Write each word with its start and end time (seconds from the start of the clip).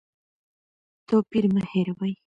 توپیر 1.07 1.45
مه 1.53 1.63
هېروئ. 1.71 2.13